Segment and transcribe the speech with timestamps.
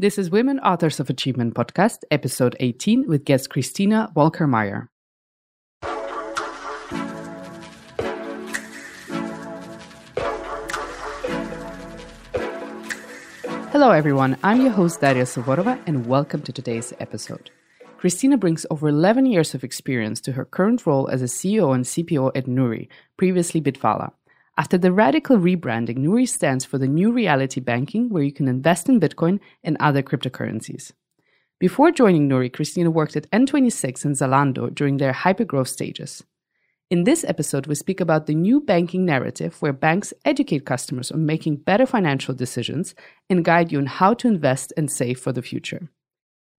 [0.00, 4.88] This is Women Authors of Achievement podcast, episode 18, with guest Christina Walcker-Mayer.
[13.72, 14.38] Hello, everyone.
[14.42, 17.50] I'm your host, Daria Suvorova, and welcome to today's episode.
[17.98, 21.84] Christina brings over 11 years of experience to her current role as a CEO and
[21.84, 22.88] CPO at Nuri,
[23.18, 24.12] previously Bitwala.
[24.60, 28.90] After the radical rebranding, Nuri stands for the new reality banking where you can invest
[28.90, 30.92] in Bitcoin and other cryptocurrencies.
[31.58, 36.22] Before joining Nuri, Christina worked at N26 and Zalando during their hypergrowth stages.
[36.90, 41.24] In this episode, we speak about the new banking narrative where banks educate customers on
[41.24, 42.94] making better financial decisions
[43.30, 45.88] and guide you on how to invest and save for the future.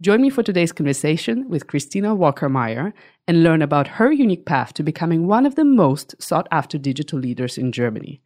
[0.02, 2.92] Join me for today's conversation with Christina Walcker-Mayer
[3.28, 7.20] and learn about her unique path to becoming one of the most sought after digital
[7.20, 8.20] leaders in Germany.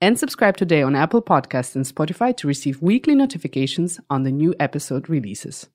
[0.00, 4.54] And subscribe today on Apple Podcasts and Spotify to receive weekly notifications on the new
[4.58, 5.68] episode releases.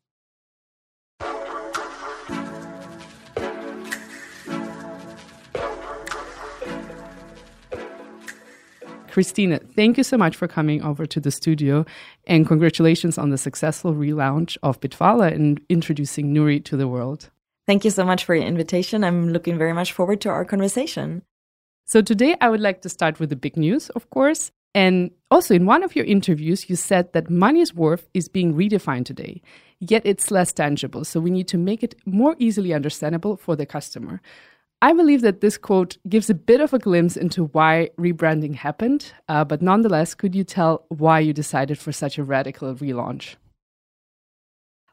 [9.14, 11.86] Christina, thank you so much for coming over to the studio
[12.26, 17.30] and congratulations on the successful relaunch of Bitwala and introducing Nuri to the world.
[17.68, 19.04] Thank you so much for your invitation.
[19.04, 21.22] I'm looking very much forward to our conversation.
[21.86, 24.52] So, today I would like to start with the big news, of course.
[24.74, 29.06] And also, in one of your interviews, you said that money's worth is being redefined
[29.06, 29.44] today,
[29.80, 31.06] yet it's less tangible.
[31.06, 34.22] So, we need to make it more easily understandable for the customer.
[34.84, 39.14] I believe that this quote gives a bit of a glimpse into why rebranding happened,
[39.30, 43.36] uh, but nonetheless, could you tell why you decided for such a radical relaunch?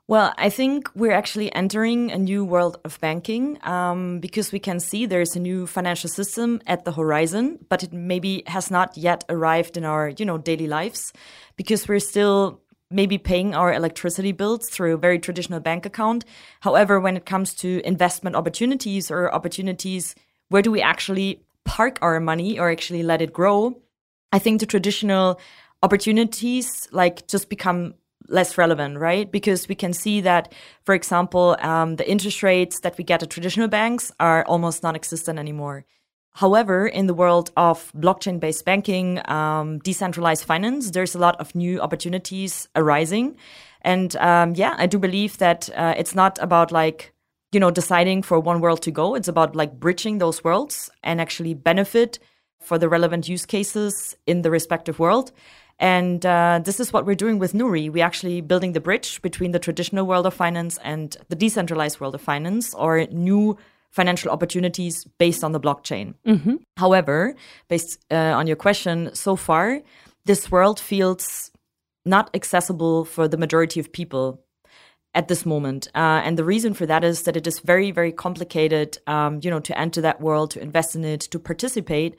[0.06, 4.78] Well, I think we're actually entering a new world of banking um, because we can
[4.78, 9.24] see there's a new financial system at the horizon, but it maybe has not yet
[9.28, 11.12] arrived in our, you know, daily lives
[11.56, 16.24] because we're still maybe paying our electricity bills through a very traditional bank account.
[16.60, 20.14] However, when it comes to investment opportunities or opportunities,
[20.48, 23.80] where do we actually park our money or actually let it grow?
[24.32, 25.40] I think the traditional
[25.82, 27.94] opportunities like just become
[28.28, 29.30] less relevant, right?
[29.30, 30.52] Because we can see that,
[30.84, 35.38] for example, um, the interest rates that we get at traditional banks are almost non-existent
[35.38, 35.84] anymore.
[36.32, 41.54] However, in the world of blockchain based banking, um, decentralized finance, there's a lot of
[41.54, 43.36] new opportunities arising.
[43.82, 47.12] And um, yeah, I do believe that uh, it's not about like,
[47.52, 49.14] you know, deciding for one world to go.
[49.14, 52.18] It's about like bridging those worlds and actually benefit
[52.60, 55.32] for the relevant use cases in the respective world.
[55.80, 57.90] And uh, this is what we're doing with Nuri.
[57.90, 62.14] We're actually building the bridge between the traditional world of finance and the decentralized world
[62.14, 63.56] of finance or new
[63.90, 66.14] financial opportunities based on the blockchain.
[66.26, 66.56] Mm-hmm.
[66.76, 67.34] However,
[67.68, 69.80] based uh, on your question, so far,
[70.24, 71.50] this world feels
[72.04, 74.40] not accessible for the majority of people
[75.14, 75.88] at this moment.
[75.94, 79.50] Uh, and the reason for that is that it is very, very complicated, um, you
[79.50, 82.16] know, to enter that world, to invest in it, to participate.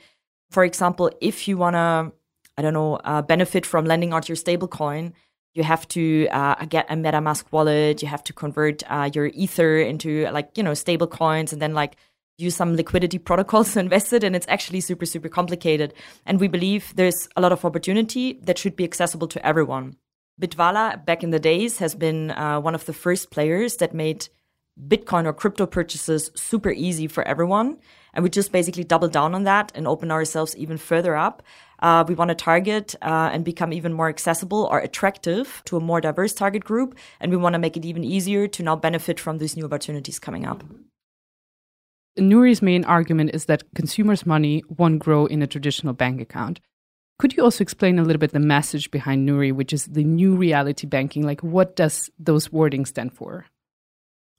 [0.50, 2.12] For example, if you want to,
[2.58, 5.14] I don't know, uh, benefit from lending out your stable coin,
[5.54, 8.02] you have to uh, get a MetaMask wallet.
[8.02, 11.74] You have to convert uh, your Ether into like you know stable coins, and then
[11.74, 11.96] like
[12.38, 14.24] use some liquidity protocols to invest it.
[14.24, 15.94] And it's actually super super complicated.
[16.26, 19.98] And we believe there's a lot of opportunity that should be accessible to everyone.
[20.42, 24.28] Bitwala back in the days has been uh, one of the first players that made
[24.88, 27.78] Bitcoin or crypto purchases super easy for everyone.
[28.14, 31.44] And we just basically double down on that and open ourselves even further up.
[31.82, 35.80] Uh, we want to target uh, and become even more accessible or attractive to a
[35.80, 36.96] more diverse target group.
[37.20, 40.20] And we want to make it even easier to now benefit from these new opportunities
[40.20, 40.64] coming up.
[42.20, 46.60] Nuri's main argument is that consumers' money won't grow in a traditional bank account.
[47.20, 50.36] Could you also explain a little bit the message behind Nuri, which is the new
[50.36, 51.24] reality banking?
[51.24, 53.46] Like, what does those wording stand for?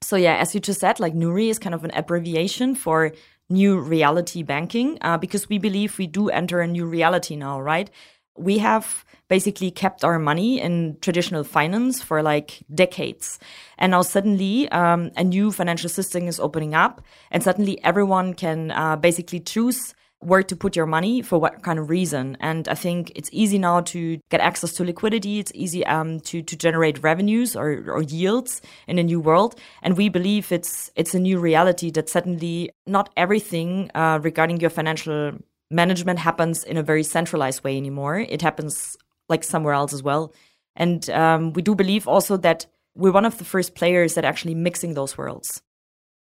[0.03, 3.13] So yeah, as you just said, like Nuri is kind of an abbreviation for
[3.53, 7.91] new reality banking uh, because we believe we do enter a new reality now, right?
[8.37, 13.39] We have basically kept our money in traditional finance for like decades.
[13.79, 18.71] And now suddenly um, a new financial system is opening up, and suddenly everyone can
[18.71, 22.37] uh, basically choose where to put your money for what kind of reason.
[22.41, 25.39] And I think it's easy now to get access to liquidity.
[25.39, 29.57] It's easy um, to to generate revenues or, or yields in a new world.
[29.83, 34.71] And we believe it's it's a new reality that suddenly not everything uh, regarding your
[34.71, 35.33] financial
[35.71, 38.19] management happens in a very centralized way anymore.
[38.19, 38.97] It happens
[39.29, 40.33] like somewhere else as well.
[40.77, 44.55] And um, we do believe also that we're one of the first players that actually
[44.55, 45.63] mixing those worlds.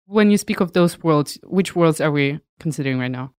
[0.06, 3.32] When you speak of those worlds, which worlds are we considering right now?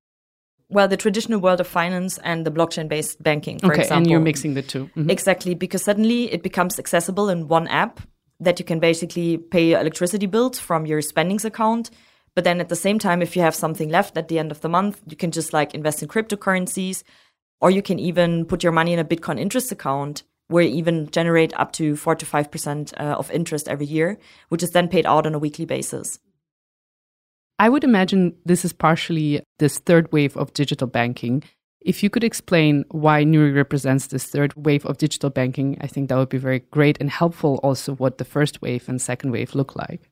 [0.74, 3.98] Well, the traditional world of finance and the blockchain based banking, for okay, example.
[3.98, 5.10] and you're mixing the 2 mm-hmm.
[5.10, 8.02] Exactly, because suddenly it becomes accessible in one app
[8.40, 11.92] that you can basically pay your electricity bills from your spendings account.
[12.36, 14.62] But then at the same time, if you have something left at the end of
[14.62, 17.04] the month, you can just like invest in cryptocurrencies,
[17.62, 21.10] or you can even put your money in a Bitcoin interest account where you even
[21.12, 24.18] generate up to 4 to 5% uh, of interest every year,
[24.50, 26.20] which is then paid out on a weekly basis.
[27.64, 31.44] I would imagine this is partially this third wave of digital banking.
[31.80, 36.10] If you could explain why Nuri represents this third wave of digital banking, I think
[36.10, 39.56] that would be very great and helpful also what the first wave and second wave
[39.56, 40.12] look like.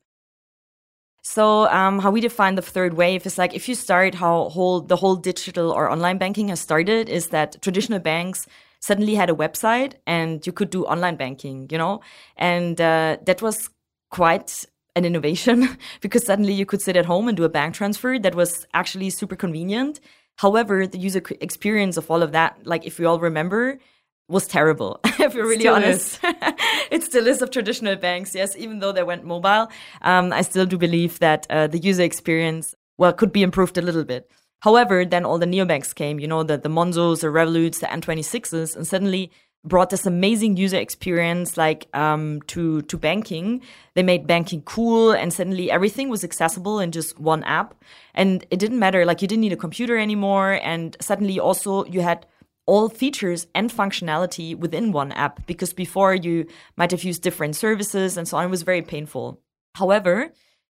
[1.24, 4.80] So, um, how we define the third wave is like if you start how whole
[4.80, 8.48] the whole digital or online banking has started is that traditional banks
[8.80, 12.00] suddenly had a website and you could do online banking, you know,
[12.38, 13.70] and uh, that was
[14.10, 14.66] quite
[14.96, 18.36] an innovation because suddenly you could sit at home and do a bank transfer that
[18.36, 20.00] was actually super convenient.
[20.38, 23.80] However, the user experience of all of that, like if we all remember,
[24.28, 25.00] was terrible.
[25.06, 26.20] if we're really still honest,
[26.92, 28.34] it still is of traditional banks.
[28.34, 29.68] Yes, even though they went mobile,
[30.02, 33.82] um, I still do believe that uh, the user experience, well, could be improved a
[33.82, 34.32] little bit.
[34.62, 38.76] However, then all the neobanks came, you know, the, the Monzos, the Revoluts, the N26s,
[38.76, 39.32] and suddenly
[39.64, 43.62] brought this amazing user experience like um, to to banking.
[43.94, 47.76] They made banking cool, and suddenly everything was accessible in just one app.
[48.14, 52.02] And it didn't matter, like you didn't need a computer anymore, and suddenly also you
[52.02, 52.26] had
[52.66, 56.46] all features and functionality within one app because before you
[56.78, 58.46] might have used different services and so on.
[58.46, 59.42] It was very painful.
[59.76, 60.32] However,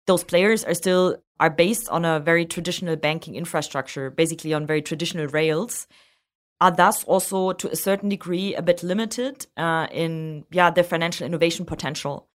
[0.08, 4.82] those players are still are based on a very traditional banking infrastructure, basically on very
[4.82, 5.88] traditional rails
[6.62, 11.26] are thus also to a certain degree a bit limited uh, in yeah their financial
[11.26, 12.28] innovation potential.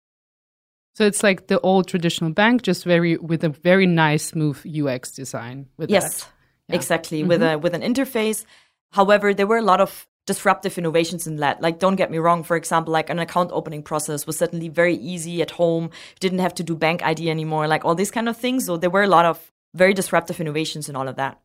[0.94, 5.12] So it's like the old traditional bank, just very with a very nice, smooth UX
[5.12, 5.66] design.
[5.76, 6.26] With yes,
[6.68, 6.74] yeah.
[6.74, 7.28] exactly mm-hmm.
[7.28, 8.44] with a with an interface.
[8.90, 11.60] However, there were a lot of disruptive innovations in that.
[11.60, 12.42] Like, don't get me wrong.
[12.42, 15.90] For example, like an account opening process was suddenly very easy at home.
[16.20, 17.68] Didn't have to do bank ID anymore.
[17.68, 18.66] Like all these kind of things.
[18.66, 21.40] So there were a lot of very disruptive innovations in all of that.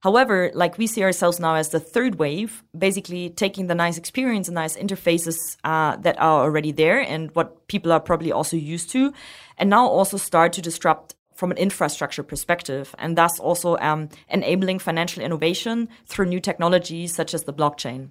[0.00, 4.48] However, like we see ourselves now as the third wave, basically taking the nice experience
[4.48, 8.90] and nice interfaces uh, that are already there and what people are probably also used
[8.90, 9.14] to,
[9.56, 14.78] and now also start to disrupt from an infrastructure perspective, and thus also um, enabling
[14.78, 18.10] financial innovation through new technologies such as the blockchain.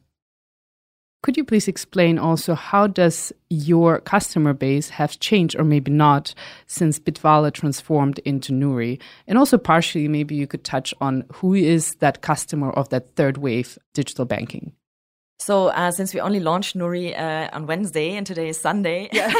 [1.23, 6.35] Could you please explain also how does your customer base have changed or maybe not
[6.67, 8.99] since Bitwala transformed into Nuri?
[9.25, 13.37] And also partially maybe you could touch on who is that customer of that third
[13.37, 14.73] wave digital banking?
[15.39, 19.31] So uh, since we only launched Nuri uh, on Wednesday and today is Sunday, yeah,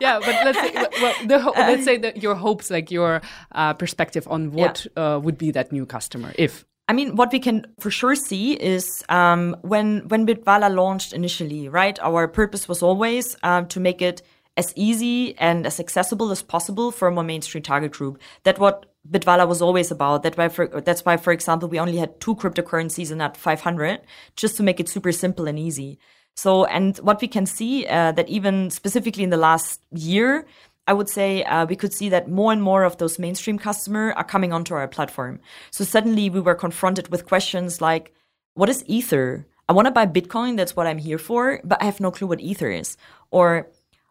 [0.00, 0.20] yeah.
[0.20, 0.72] But let's say,
[1.02, 3.22] well, the, let's say that your hopes, like your
[3.52, 5.16] uh, perspective on what yeah.
[5.16, 8.52] Uh, would be that new customer, if I mean, what we can for sure see
[8.52, 11.98] is um, when when Bitwala launched initially, right?
[12.00, 14.22] Our purpose was always um, to make it
[14.56, 18.20] as easy and as accessible as possible for a more mainstream target group.
[18.44, 20.22] That what Bitwala was always about.
[20.22, 24.00] That why, for, that's why, for example, we only had two cryptocurrencies in that 500,
[24.36, 25.98] just to make it super simple and easy.
[26.36, 30.46] So, and what we can see uh, that even specifically in the last year,
[30.86, 34.14] I would say uh, we could see that more and more of those mainstream customers
[34.16, 35.40] are coming onto our platform.
[35.70, 38.12] So suddenly we were confronted with questions like,
[38.54, 39.46] what is Ether?
[39.68, 40.56] I want to buy Bitcoin.
[40.56, 42.96] That's what I'm here for, but I have no clue what Ether is.
[43.30, 43.66] Or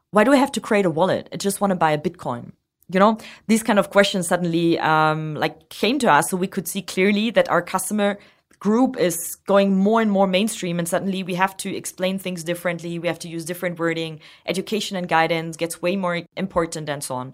[0.09, 1.29] why do I have to create a wallet?
[1.31, 2.53] I just want to buy a Bitcoin.
[2.89, 6.67] You know, these kind of questions suddenly um, like came to us, so we could
[6.67, 8.19] see clearly that our customer
[8.63, 12.97] group is going more and more mainstream and suddenly we have to explain things differently
[12.97, 17.15] we have to use different wording education and guidance gets way more important and so
[17.15, 17.33] on.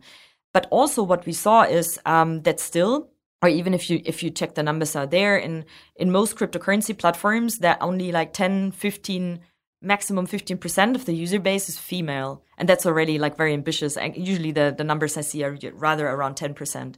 [0.54, 3.12] But also what we saw is um, that still
[3.44, 5.66] or even if you if you check the numbers out there in
[5.98, 9.40] in most cryptocurrency platforms that only like 10 15
[9.82, 12.44] maximum 15% of the user base is female.
[12.58, 16.08] And that's already like very ambitious and usually the the numbers i see are rather
[16.08, 16.96] around 10%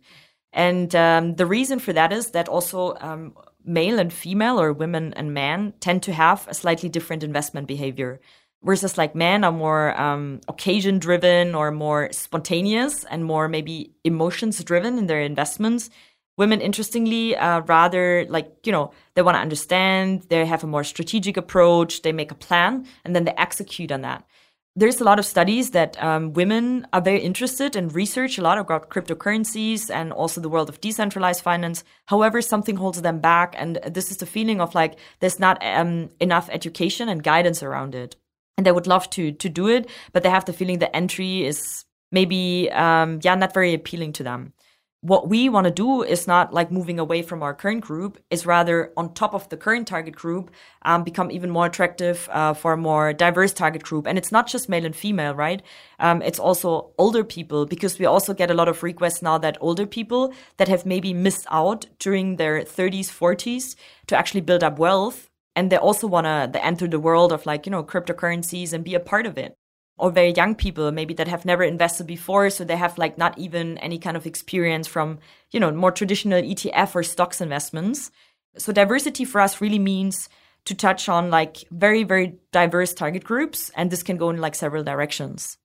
[0.53, 3.33] and um, the reason for that is that also um,
[3.65, 8.19] male and female or women and men tend to have a slightly different investment behavior.
[8.63, 14.63] Versus like men are more um, occasion driven or more spontaneous and more maybe emotions
[14.63, 15.89] driven in their investments.
[16.37, 20.83] Women, interestingly, uh, rather like, you know, they want to understand, they have a more
[20.83, 24.25] strategic approach, they make a plan, and then they execute on that
[24.75, 28.57] there's a lot of studies that um, women are very interested and research a lot
[28.57, 31.83] about cryptocurrencies and also the world of decentralized finance.
[32.05, 36.09] However, something holds them back, and this is the feeling of like there's not um,
[36.21, 38.15] enough education and guidance around it.
[38.57, 41.45] And they would love to to do it, but they have the feeling the entry
[41.45, 44.53] is maybe um, yeah not very appealing to them.
[45.01, 48.45] What we want to do is not like moving away from our current group is
[48.45, 50.51] rather on top of the current target group
[50.83, 54.05] um, become even more attractive uh, for a more diverse target group.
[54.05, 55.63] And it's not just male and female right?
[55.99, 59.57] Um, it's also older people because we also get a lot of requests now that
[59.59, 64.77] older people that have maybe missed out during their 30s 40s to actually build up
[64.77, 65.29] wealth.
[65.55, 68.93] And they also want to enter the world of like you know cryptocurrencies and be
[68.93, 69.57] a part of it
[69.97, 73.37] or very young people maybe that have never invested before so they have like not
[73.37, 75.19] even any kind of experience from
[75.51, 78.11] you know more traditional etf or stocks investments.
[78.57, 80.27] So diversity for us really means
[80.65, 84.55] to touch on like very very diverse target groups and this can go in like
[84.55, 85.57] several directions.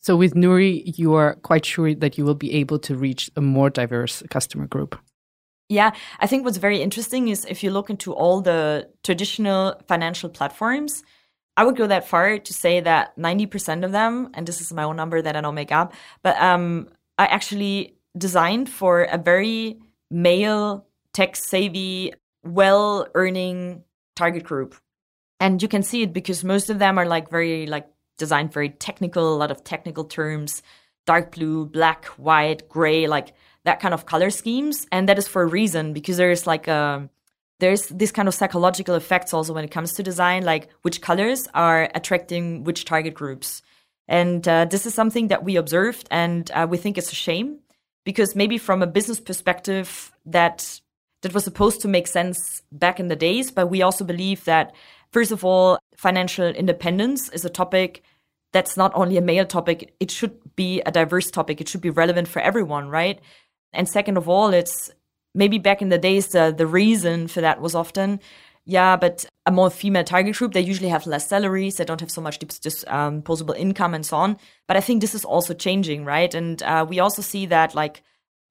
[0.00, 3.40] So with nuri you are quite sure that you will be able to reach a
[3.40, 4.98] more diverse customer group?
[5.70, 10.28] Yeah, I think what's very interesting is if you look into all the traditional financial
[10.28, 11.04] platforms,
[11.56, 14.84] I would go that far to say that 90% of them, and this is my
[14.84, 15.92] own number that I don't make up,
[16.22, 16.88] but um,
[17.18, 19.78] I actually designed for a very
[20.10, 23.84] male, tech savvy, well earning
[24.16, 24.74] target group.
[25.38, 27.88] And you can see it because most of them are like very like
[28.18, 30.62] designed very technical, a lot of technical terms,
[31.06, 34.86] dark blue, black, white, gray, like that kind of color schemes.
[34.92, 37.08] And that is for a reason because there's like a
[37.60, 41.46] there's this kind of psychological effects also when it comes to design, like which colors
[41.54, 43.62] are attracting which target groups.
[44.08, 47.60] And uh, this is something that we observed, and uh, we think it's a shame
[48.04, 50.80] because maybe from a business perspective, that
[51.22, 53.50] that was supposed to make sense back in the days.
[53.50, 54.74] But we also believe that
[55.12, 58.02] first of all, financial independence is a topic
[58.52, 61.60] that's not only a male topic; it should be a diverse topic.
[61.60, 63.20] It should be relevant for everyone, right?
[63.72, 64.90] And second of all, it's
[65.34, 68.20] maybe back in the days, the, the reason for that was often,
[68.64, 72.10] yeah, but a more female target group, they usually have less salaries, they don't have
[72.10, 74.36] so much disposable um, income and so on.
[74.68, 76.32] But I think this is also changing, right?
[76.34, 78.02] And uh, we also see that like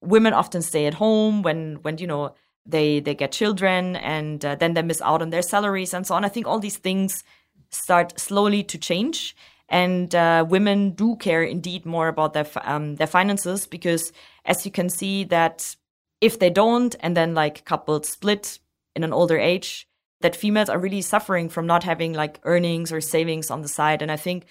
[0.02, 2.34] women often stay at home when, when you know,
[2.66, 6.14] they they get children and uh, then they miss out on their salaries and so
[6.14, 6.24] on.
[6.24, 7.24] I think all these things
[7.70, 9.36] start slowly to change,
[9.68, 14.12] and uh, women do care indeed more about their um, their finances because,
[14.44, 15.76] as you can see, that
[16.20, 18.58] if they don't, and then like couples split
[18.94, 19.88] in an older age,
[20.20, 24.02] that females are really suffering from not having like earnings or savings on the side.
[24.02, 24.44] And I think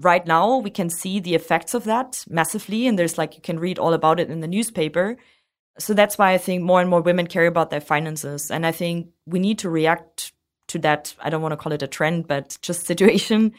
[0.00, 2.86] right now we can see the effects of that massively.
[2.86, 5.16] And there's like, you can read all about it in the newspaper.
[5.78, 8.50] So that's why I think more and more women care about their finances.
[8.50, 10.32] And I think we need to react
[10.68, 11.14] to that.
[11.20, 13.52] I don't want to call it a trend, but just situation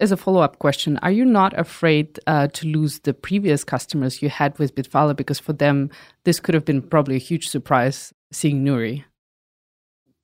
[0.00, 4.22] as a follow up question, are you not afraid uh, to lose the previous customers
[4.22, 5.14] you had with Bitwala?
[5.14, 5.90] Because for them,
[6.24, 9.04] this could have been probably a huge surprise seeing Nuri.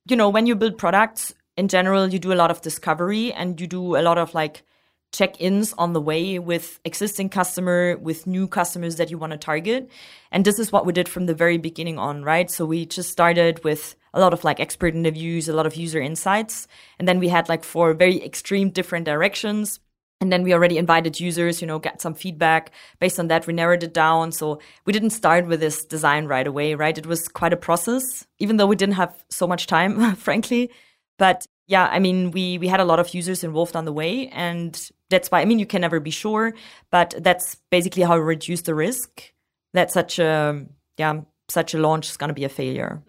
[0.09, 3.59] You know, when you build products in general, you do a lot of discovery and
[3.59, 4.63] you do a lot of like
[5.11, 9.37] check ins on the way with existing customer, with new customers that you want to
[9.37, 9.89] target.
[10.31, 12.49] And this is what we did from the very beginning on, right?
[12.51, 16.01] So we just started with a lot of like expert interviews, a lot of user
[16.01, 16.67] insights.
[16.99, 19.79] And then we had like four very extreme different directions.
[20.19, 22.71] And then we already invited users, you know, get some feedback.
[22.99, 24.31] Based on that, we narrowed it down.
[24.31, 26.97] So we didn't start with this design right away, right?
[26.97, 30.71] It was quite a process, even though we didn't have so much time, frankly.
[31.19, 34.29] But yeah, I mean, we we had a lot of users involved on the way,
[34.29, 36.53] and that's why I mean, you can never be sure,
[36.89, 39.33] but that's basically how we reduce the risk
[39.73, 40.65] that such a
[40.97, 43.03] yeah such a launch is going to be a failure.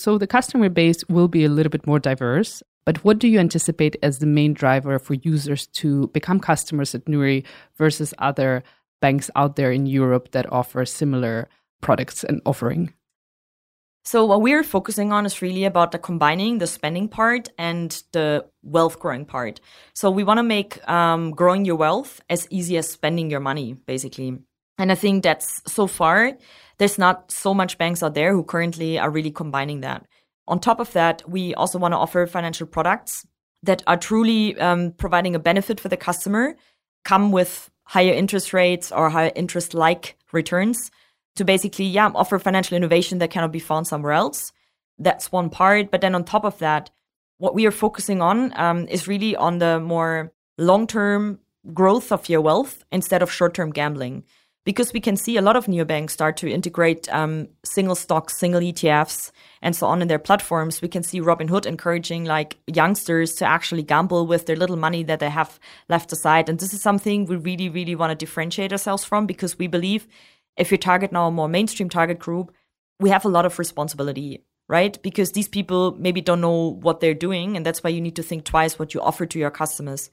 [0.00, 2.62] So the customer base will be a little bit more diverse.
[2.86, 7.04] But what do you anticipate as the main driver for users to become customers at
[7.04, 7.44] Nuri
[7.76, 8.62] versus other
[9.00, 11.48] banks out there in Europe that offer similar
[11.82, 12.94] products and offering?
[14.02, 18.46] So what we're focusing on is really about the combining the spending part and the
[18.62, 19.60] wealth growing part.
[19.94, 23.74] So we want to make um, growing your wealth as easy as spending your money,
[23.74, 24.38] basically.
[24.78, 26.32] And I think that's so far
[26.80, 30.06] there's not so much banks out there who currently are really combining that.
[30.48, 33.26] On top of that, we also want to offer financial products
[33.62, 36.56] that are truly um, providing a benefit for the customer,
[37.04, 40.90] come with higher interest rates or higher interest like returns
[41.36, 44.50] to basically, yeah, offer financial innovation that cannot be found somewhere else.
[44.98, 45.90] That's one part.
[45.90, 46.90] But then on top of that,
[47.36, 51.40] what we are focusing on um, is really on the more long term
[51.74, 54.24] growth of your wealth instead of short term gambling
[54.64, 58.60] because we can see a lot of neobanks start to integrate um, single stocks, single
[58.60, 59.30] ETFs,
[59.62, 60.82] and so on in their platforms.
[60.82, 65.20] We can see Robinhood encouraging like youngsters to actually gamble with their little money that
[65.20, 66.48] they have left aside.
[66.48, 70.06] And this is something we really, really want to differentiate ourselves from because we believe
[70.56, 72.52] if you target now a more mainstream target group,
[72.98, 75.00] we have a lot of responsibility, right?
[75.02, 77.56] Because these people maybe don't know what they're doing.
[77.56, 80.10] And that's why you need to think twice what you offer to your customers.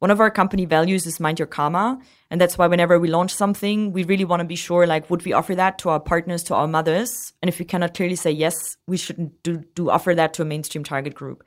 [0.00, 1.98] One of our company values is mind your karma.
[2.30, 5.24] And that's why whenever we launch something, we really want to be sure, like, would
[5.24, 7.32] we offer that to our partners, to our mothers?
[7.42, 10.44] And if we cannot clearly say yes, we shouldn't do, do offer that to a
[10.44, 11.42] mainstream target group.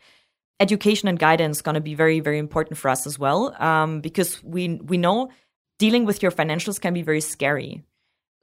[0.59, 4.01] Education and guidance is going to be very, very important for us as well, um,
[4.01, 5.29] because we we know
[5.79, 7.83] dealing with your financials can be very scary.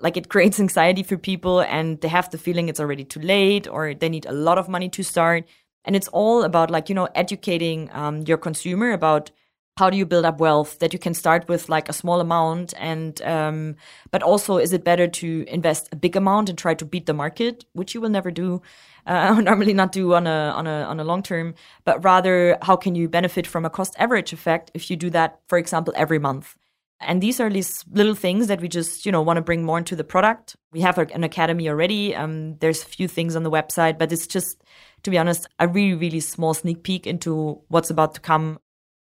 [0.01, 3.69] Like it creates anxiety for people, and they have the feeling it's already too late,
[3.69, 5.45] or they need a lot of money to start.
[5.85, 9.31] And it's all about like you know educating um, your consumer about
[9.79, 12.75] how do you build up wealth that you can start with like a small amount
[12.79, 13.77] and um,
[14.11, 17.15] but also is it better to invest a big amount and try to beat the
[17.15, 18.61] market which you will never do
[19.07, 21.55] uh, normally not do on a on a on a long term
[21.85, 25.41] but rather how can you benefit from a cost average effect if you do that
[25.49, 26.57] for example every month?
[27.01, 29.79] And these are these little things that we just you know want to bring more
[29.79, 30.57] into the product.
[30.73, 34.27] We have an academy already um, there's a few things on the website but it's
[34.27, 34.65] just
[35.05, 38.59] to be honest a really really small sneak peek into what's about to come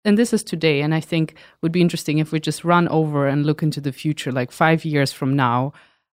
[0.05, 3.27] and this is today and i think would be interesting if we just run over
[3.27, 5.74] and look into the future like 5 years from now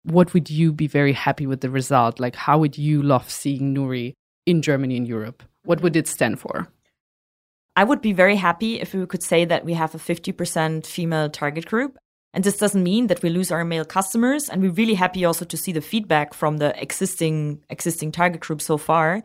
[0.07, 2.21] what would you be very happy with the result?
[2.21, 4.14] Like how would you love seeing nuri
[4.47, 5.43] in germany and europe?
[5.64, 6.69] What would it stand for?
[7.75, 11.28] I would be very happy if we could say that we have a 50% female
[11.28, 11.99] target group
[12.33, 15.45] and this doesn't mean that we lose our male customers and we're really happy also
[15.45, 19.23] to see the feedback from the existing existing target group so far.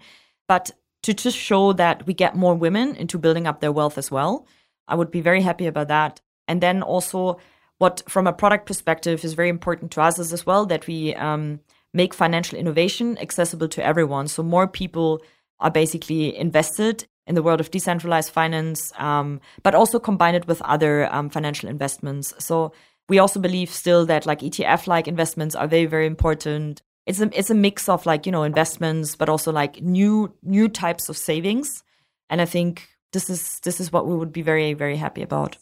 [0.47, 0.71] But
[1.03, 4.47] to just show that we get more women into building up their wealth as well.
[4.87, 6.21] I would be very happy about that.
[6.47, 7.39] And then also,
[7.77, 11.15] what from a product perspective is very important to us is as well that we
[11.15, 11.59] um,
[11.93, 14.27] make financial innovation accessible to everyone.
[14.27, 15.21] So more people
[15.59, 20.61] are basically invested in the world of decentralized finance, um, but also combine it with
[20.63, 22.33] other um, financial investments.
[22.39, 22.73] So
[23.09, 27.29] we also believe still that like ETF like investments are very, very important it's a
[27.37, 31.17] it's a mix of like you know investments but also like new new types of
[31.17, 31.83] savings.
[32.29, 35.57] And i think this is this is what we would be very very happy about.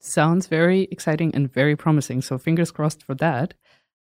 [0.00, 2.22] Sounds very exciting and very promising.
[2.22, 3.54] So fingers crossed for that.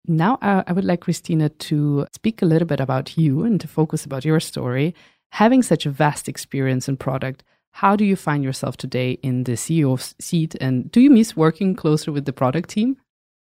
[0.08, 3.68] Now uh, i would like christina to speak a little bit about you and to
[3.68, 4.96] focus about your story.
[5.32, 9.54] Having such a vast experience in product how do you find yourself today in the
[9.54, 10.56] ceo seat?
[10.60, 12.98] And do you miss working closer with the product team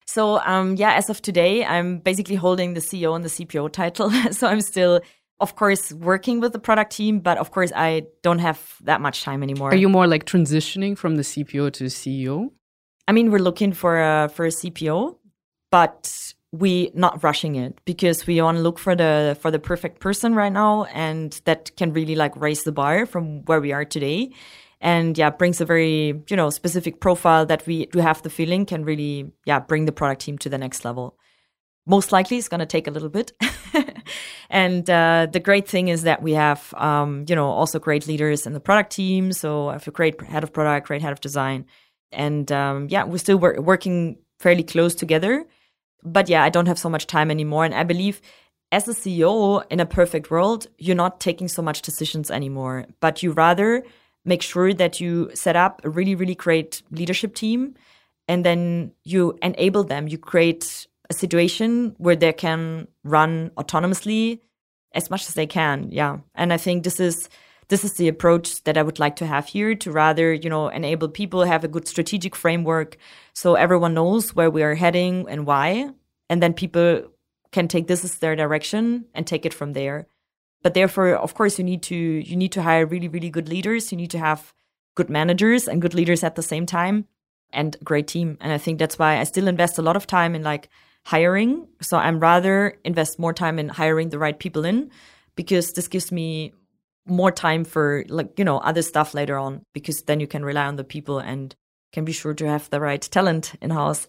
[0.07, 4.11] so um, yeah, as of today, I'm basically holding the CEO and the CPO title.
[4.31, 5.01] so I'm still,
[5.41, 9.23] of course, working with the product team, but of course, I don't have that much
[9.23, 9.71] time anymore.
[9.71, 12.51] Are you more like transitioning from the CPO to CEO?
[13.09, 15.17] I mean, we're looking for a for a CPO,
[15.71, 20.01] but we not rushing it because we want to look for the for the perfect
[20.01, 23.85] person right now, and that can really like raise the bar from where we are
[23.85, 24.31] today
[24.87, 28.65] and yeah brings a very you know specific profile that we do have the feeling
[28.65, 31.19] can really yeah bring the product team to the next level.
[31.89, 33.33] Most likely it's going to take a little bit.
[34.49, 38.47] And uh, the great thing is that we have um, you know also great leaders
[38.47, 39.33] in the product team.
[39.33, 41.67] So i have a great head of product great head of design.
[42.13, 45.45] And um, yeah we're still wor- working fairly close together.
[46.05, 47.65] But yeah i don't have so much time anymore.
[47.65, 48.21] And i believe
[48.71, 52.87] as a ceo in a perfect world you're not taking so much decisions anymore.
[53.01, 53.83] But you rather
[54.27, 57.75] make sure that you set up a really, really great leadership team
[58.29, 60.09] and then you enable them.
[60.09, 64.41] You create a situation where they can run autonomously
[64.93, 65.91] as much as they can.
[65.91, 66.19] Yeah.
[66.35, 67.29] And I think this is
[67.69, 70.69] this is the approach that I would like to have here to rather, you know,
[70.69, 72.97] enable people have a good strategic framework
[73.33, 75.91] so everyone knows where we are heading and why.
[76.31, 77.03] And then people
[77.53, 80.07] can take this as their direction and take it from there
[80.67, 83.93] but therefore of course you need to you need to hire really really good leaders.
[83.93, 84.53] You need to have
[84.97, 87.05] good managers and good leaders at the same time
[87.53, 88.37] and great team.
[88.41, 90.69] And i think that's why i still invest a lot of time in like
[91.05, 91.69] hiring.
[91.81, 94.91] So i'm rather invest more time in hiring the right people in
[95.37, 96.53] because this gives me
[97.07, 100.67] more time for like you know other stuff later on because then you can rely
[100.67, 101.55] on the people and
[101.93, 104.09] can be sure to have the right talent in house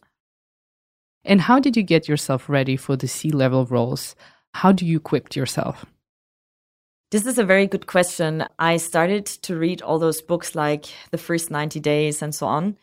[1.24, 4.16] and how did you get yourself ready for the c level roles?
[4.56, 5.86] How do you equip yourself
[7.12, 8.46] this is a very good question.
[8.60, 12.78] I started to read all those books like The First 90 Days and so on.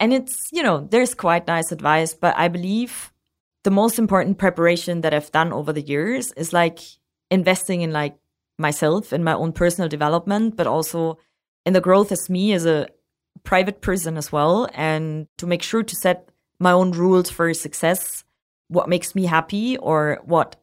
[0.00, 3.12] And it's, you know, there's quite nice advice, but I believe
[3.64, 6.78] the most important preparation that I've done over the years is like
[7.30, 8.16] investing in like
[8.58, 11.18] myself in my own personal development, but also
[11.64, 12.88] in the growth as me as a
[13.44, 14.68] private person as well.
[14.74, 16.28] And to make sure to set
[16.60, 18.24] my own rules for success,
[18.68, 20.56] what makes me happy or what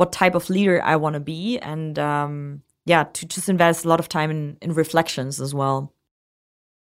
[0.00, 3.88] what type of leader I want to be, and um, yeah, to just invest a
[3.88, 5.92] lot of time in, in reflections as well.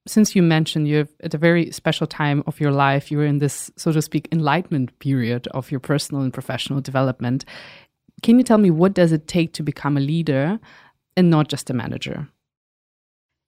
[0.08, 3.72] Since you mentioned you're at a very special time of your life, you're in this,
[3.76, 7.44] so to speak, enlightenment period of your personal and professional development.
[8.22, 10.60] Can you tell me what does it take to become a leader
[11.18, 12.30] and not just a manager?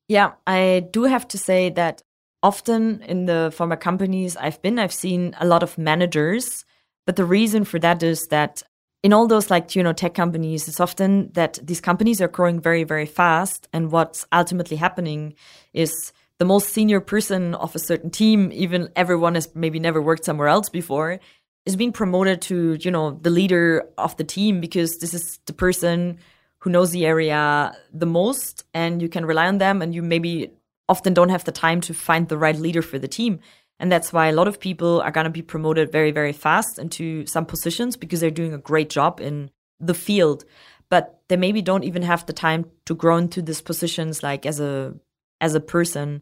[0.08, 2.02] Yeah, I do have to say that
[2.42, 6.66] often in the former companies I've been, I've seen a lot of managers.
[7.06, 8.63] But the reason for that is that
[9.04, 12.60] in all those like, you know, tech companies, it's often that these companies are growing
[12.60, 13.68] very, very fast.
[13.74, 15.36] And what's ultimately happening
[15.74, 20.24] is the most senior person of a certain team, even everyone has maybe never worked
[20.24, 21.20] somewhere else before,
[21.66, 25.54] is being promoted to, you know, the leader of the team because this is the
[25.54, 26.18] person
[26.60, 30.50] who knows the area the most and you can rely on them and you maybe
[30.88, 33.39] often don't have the time to find the right leader for the team.
[33.84, 36.80] And that's why a lot of people are going to be promoted very, very fast
[36.80, 40.46] into some positions because they're doing a great job in the field.
[40.88, 44.62] But they maybe don't even have the time to grow into these positions like as
[44.62, 44.96] a
[45.41, 46.22] as a person.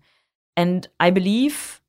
[0.57, 1.81] And I believe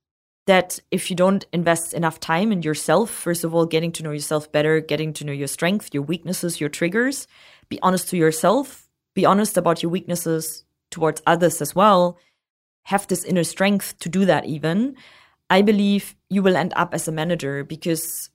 [0.47, 4.11] that if you don't invest enough time in yourself, first of all, getting to know
[4.13, 7.27] yourself better, getting to know your strengths, your weaknesses, your triggers,
[7.71, 12.19] be honest to yourself, be honest about your weaknesses towards others as well,
[12.83, 14.97] have this inner strength to do that even,
[15.53, 18.31] I believe you will end up as a manager because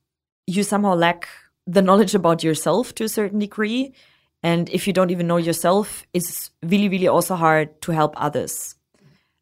[0.46, 1.28] you somehow lack
[1.66, 3.94] the knowledge about yourself to a certain degree.
[4.44, 8.76] And if you don't even know yourself, it's really, really also hard to help others.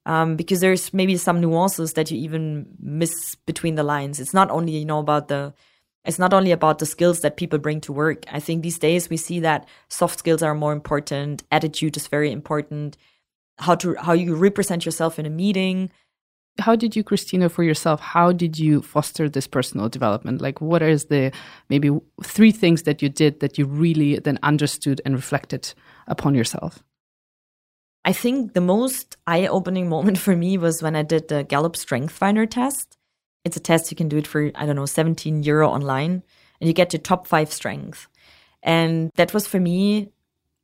[0.06, 4.22] Um, because there's maybe some nuances that you even miss between the lines.
[4.22, 5.54] It's not only, you know, about the
[6.06, 8.24] it's not only about the skills that people bring to work.
[8.32, 12.32] I think these days we see that soft skills are more important, attitude is very
[12.32, 12.96] important,
[13.58, 15.90] how to how you represent yourself in a meeting.
[16.60, 20.42] How did you, Christina, for yourself, how did you foster this personal development?
[20.42, 21.32] Like what is the
[21.70, 21.90] maybe
[22.24, 25.74] three things that you did that you really then understood and reflected
[26.08, 26.82] upon yourself?
[28.06, 32.14] I think the most eye-opening moment for me was when I did the Gallup Strength
[32.14, 32.98] Finder test.
[33.44, 36.24] It's a test you can do it for I don't know 17 euro online,
[36.60, 38.08] and you get your top five strengths.
[38.64, 40.12] And that was for me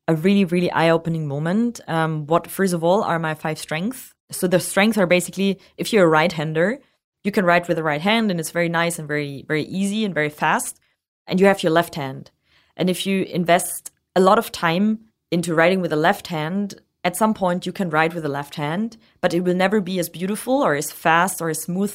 [0.07, 1.79] a really, really eye opening moment.
[1.87, 4.13] Um, what, first of all, are my five strengths?
[4.31, 6.79] So the strengths are basically if you're a right hander,
[7.23, 10.05] you can write with the right hand and it's very nice and very, very easy
[10.05, 10.79] and very fast.
[11.27, 12.31] And you have your left hand.
[12.75, 17.15] And if you invest a lot of time into writing with the left hand, at
[17.15, 20.09] some point you can write with the left hand, but it will never be as
[20.09, 21.93] beautiful or as fast or as smooth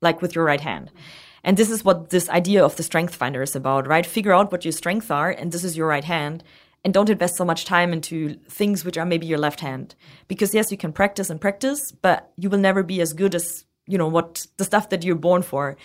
[0.00, 0.90] like with your right hand.
[1.44, 4.04] And this is what this idea of the strength finder is about, right?
[4.04, 6.42] Figure out what your strengths are, and this is your right hand
[6.84, 9.94] and don't invest so much time into things which are maybe your left hand.
[10.28, 13.64] Because yes you can practice and practice but you will never be as good as
[13.86, 15.76] you know what the stuff that you're born for.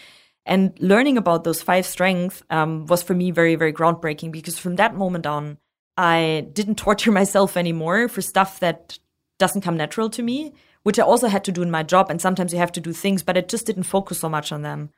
[0.45, 4.75] And learning about those five strengths um, was for me very very groundbreaking because from
[4.75, 5.58] that moment on
[5.97, 8.97] i didn't torture myself anymore for stuff that
[9.39, 10.53] doesn't come natural to me
[10.84, 12.91] which i also had to do in my job and sometimes you have to do
[12.91, 14.89] things but i just didn't focus so much on them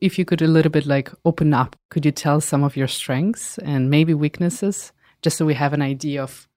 [0.00, 2.88] if you could a little bit like open up, could you tell some of your
[2.88, 6.48] strengths and maybe weaknesses, just so we have an idea of?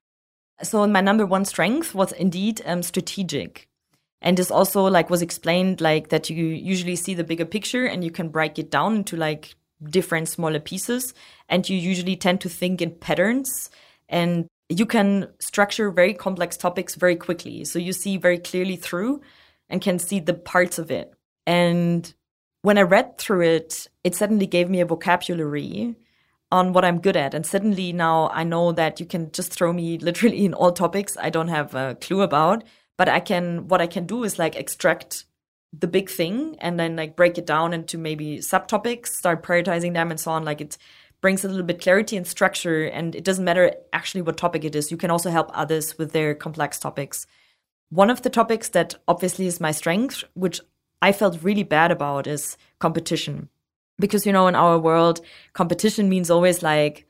[0.64, 3.68] So my number one strength was indeed um, strategic,
[4.22, 8.04] and this also like was explained like that you usually see the bigger picture and
[8.04, 11.14] you can break it down into like different smaller pieces,
[11.48, 13.70] and you usually tend to think in patterns
[14.10, 17.64] and you can structure very complex topics very quickly.
[17.64, 19.22] So you see very clearly through
[19.70, 21.14] and can see the parts of it.
[21.46, 22.14] And
[22.68, 25.96] when I read through it, it suddenly gave me a vocabulary
[26.52, 27.34] on what I'm good at.
[27.34, 31.16] And suddenly now I know that you can just throw me literally in all topics
[31.18, 32.66] I don't have a clue about.
[32.98, 35.24] But I can, what I can do is like extract
[35.72, 40.12] the big thing and then like break it down into maybe subtopics, start prioritizing them
[40.12, 40.44] and so on.
[40.44, 40.78] Like it
[41.22, 42.84] brings a little bit clarity and structure.
[42.84, 44.92] And it doesn't matter actually what topic it is.
[44.92, 47.28] You can also help others with their complex topics.
[47.92, 50.60] One of the topics that obviously is my strength, which
[51.02, 53.50] I felt really bad about is competition.
[54.00, 55.22] Because, you know, in our world,
[55.54, 57.08] competition means always like,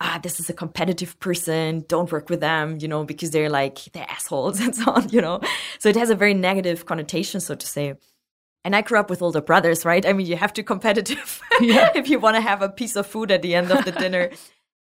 [0.00, 3.78] ah, this is a competitive person, don't work with them, you know, because they're like,
[3.92, 5.40] they're assholes and so on, you know.
[5.78, 7.94] So it has a very negative connotation, so to say.
[8.64, 10.04] And I grew up with older brothers, right?
[10.04, 11.90] I mean, you have to competitive yeah.
[11.94, 14.30] if you want to have a piece of food at the end of the dinner.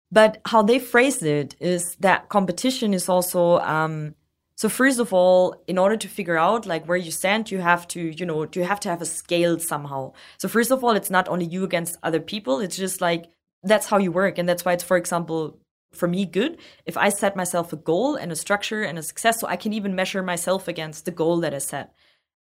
[0.09, 4.15] But how they phrase it is that competition is also um,
[4.57, 7.87] so first of all, in order to figure out like where you stand, you have
[7.89, 10.13] to, you know, you have to have a scale somehow.
[10.39, 12.59] So first of all, it's not only you against other people.
[12.59, 13.27] It's just like
[13.61, 14.39] that's how you work.
[14.39, 15.59] And that's why it's, for example,
[15.93, 19.39] for me good if I set myself a goal and a structure and a success
[19.39, 21.93] so I can even measure myself against the goal that I set.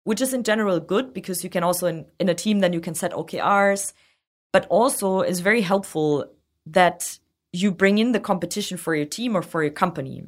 [0.06, 2.80] Which is in general good because you can also in, in a team then you
[2.80, 3.92] can set OKRs,
[4.54, 6.32] but also is very helpful
[6.66, 7.20] that
[7.52, 10.24] you bring in the competition for your team or for your company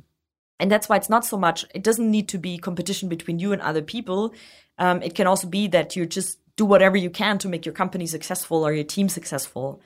[0.60, 3.52] and that's why it's not so much it doesn't need to be competition between you
[3.54, 4.34] and other people
[4.80, 7.74] um, it can also be that you just do whatever you can to make your
[7.74, 9.82] company successful or your team successful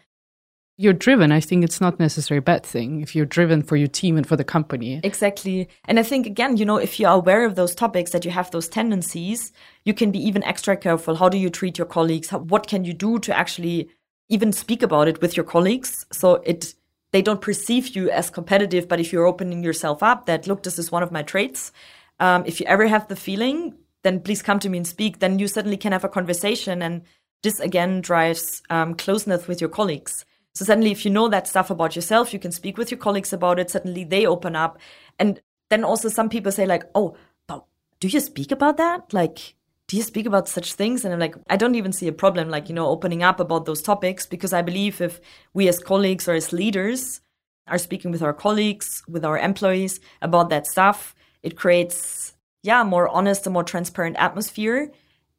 [0.81, 3.87] you're driven, I think it's not necessarily a bad thing if you're driven for your
[3.87, 4.99] team and for the company.
[5.03, 5.69] Exactly.
[5.85, 8.49] And I think, again, you know, if you're aware of those topics, that you have
[8.49, 9.51] those tendencies,
[9.85, 11.15] you can be even extra careful.
[11.15, 12.29] How do you treat your colleagues?
[12.29, 13.89] How, what can you do to actually
[14.29, 16.07] even speak about it with your colleagues?
[16.11, 16.73] So it,
[17.11, 20.79] they don't perceive you as competitive, but if you're opening yourself up that, look, this
[20.79, 21.71] is one of my traits.
[22.19, 25.19] Um, if you ever have the feeling, then please come to me and speak.
[25.19, 26.81] Then you suddenly can have a conversation.
[26.81, 27.01] And
[27.43, 30.25] this again drives um, closeness with your colleagues.
[30.53, 33.33] So suddenly, if you know that stuff about yourself, you can speak with your colleagues
[33.33, 33.69] about it.
[33.69, 34.79] Suddenly they open up.
[35.17, 37.15] And then also some people say like, oh,
[37.47, 37.65] but
[37.99, 39.13] do you speak about that?
[39.13, 39.55] Like,
[39.91, 41.03] do you speak about such things?
[41.03, 43.65] And I'm like, I don't even see a problem, like, you know, opening up about
[43.65, 45.19] those topics because I believe if
[45.53, 47.19] we as colleagues or as leaders
[47.67, 52.31] are speaking with our colleagues, with our employees about that stuff, it creates,
[52.63, 54.91] yeah, more honest and more transparent atmosphere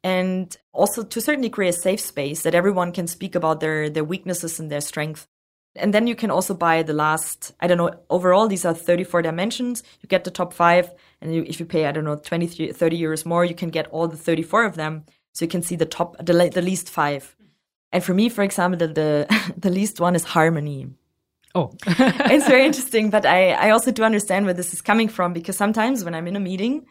[0.03, 3.89] and also to a certain degree a safe space that everyone can speak about their
[3.89, 5.27] their weaknesses and their strength
[5.75, 9.21] and then you can also buy the last i don't know overall these are 34
[9.21, 10.91] dimensions you get the top five
[11.23, 14.07] and if you pay i don't know 20 30 euros more you can get all
[14.07, 15.05] the 34 of them.
[15.31, 17.35] So you can see the top the, the least five.
[17.91, 20.89] And for me for example the the, the least one is harmony.
[21.55, 25.33] Oh, it's very interesting, but I, I also do understand where this is coming from
[25.33, 26.85] because sometimes when I'm in a meeting,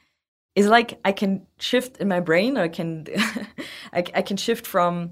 [0.54, 3.06] it's like I can shift in my brain, or I can
[3.92, 5.10] I, I, can shift from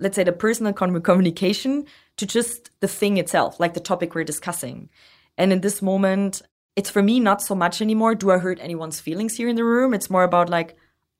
[0.00, 4.88] let's say the personal communication to just the thing itself, like the topic we're discussing.
[5.36, 6.42] And in this moment,
[6.78, 8.14] it's for me not so much anymore.
[8.14, 9.92] Do I hurt anyone's feelings here in the room?
[9.92, 10.76] It's more about like,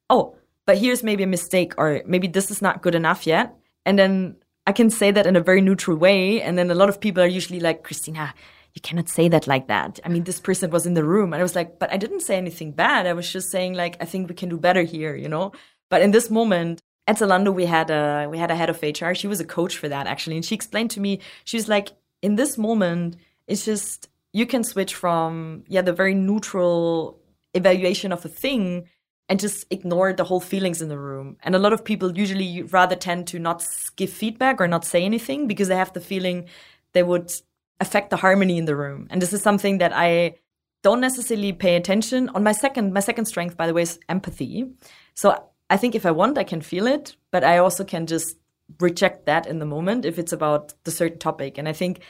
[0.09, 3.57] oh, but here's maybe a mistake, or maybe this is not good enough yet.
[3.85, 4.37] And then
[4.68, 6.40] I can say that in a very neutral way.
[6.40, 8.35] And then a lot of people are usually like, Christina,
[8.73, 9.99] you cannot say that like that.
[10.05, 12.21] I mean, this person was in the room and I was like, but I didn't
[12.21, 13.09] say anything bad.
[13.09, 15.51] I was just saying like, I think we can do better here, you know?
[15.90, 19.12] But in this moment, at Zalando, we had a, we had a head of HR.
[19.12, 20.37] She was a coach for that actually.
[20.37, 21.88] And she explained to me, she was like,
[22.23, 23.16] in this moment,
[23.49, 27.20] it's just, you can switch from, yeah, the very neutral
[27.55, 28.88] evaluation of a thing
[29.29, 31.37] and just ignore the whole feelings in the room.
[31.42, 35.05] And a lot of people usually rather tend to not give feedback or not say
[35.05, 36.46] anything because they have the feeling
[36.92, 37.33] they would
[37.81, 39.09] affect the harmony in the room.
[39.11, 40.37] And this is something that I
[40.83, 44.70] don't necessarily pay attention on my second my second strength by the way is empathy.
[45.14, 45.27] So
[45.68, 48.37] I think if I want I can feel it, but I also can just
[48.81, 51.59] reject that in the moment if it's about the certain topic.
[51.59, 52.01] And I think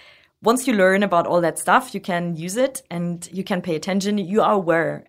[0.42, 3.74] once you learn about all that stuff, you can use it and you can pay
[3.74, 4.18] attention.
[4.18, 5.04] You are aware.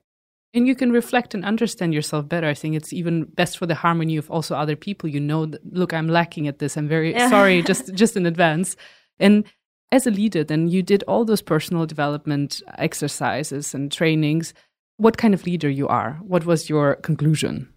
[0.54, 2.48] And you can reflect and understand yourself better.
[2.48, 5.08] I think it's even best for the harmony of also other people.
[5.08, 6.76] You know, that, look, I'm lacking at this.
[6.76, 7.30] I'm very yeah.
[7.30, 8.76] sorry, just just in advance.
[9.20, 9.44] And
[9.92, 14.56] as a leader, then you did all those personal development exercises and trainings.
[14.98, 16.20] What kind of leader you are?
[16.24, 17.72] What was your conclusion?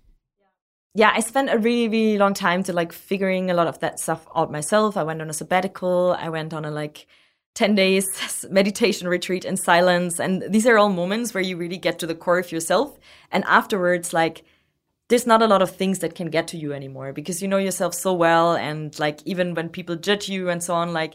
[0.95, 4.01] Yeah, I spent a really, really long time to like figuring a lot of that
[4.01, 4.97] stuff out myself.
[4.97, 6.17] I went on a sabbatical.
[6.19, 7.07] I went on a like
[7.55, 10.19] 10 days meditation retreat in silence.
[10.19, 12.99] And these are all moments where you really get to the core of yourself.
[13.31, 14.45] And afterwards, like,
[15.09, 17.59] there's not a lot of things that can get to you anymore because you know
[17.59, 18.55] yourself so well.
[18.55, 21.15] And like, even when people judge you and so on, like,